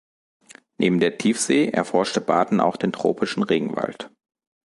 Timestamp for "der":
0.99-1.19